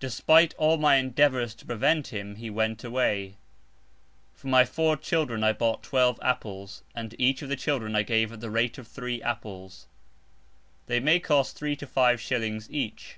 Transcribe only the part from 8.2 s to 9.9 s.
at the rate of three apples.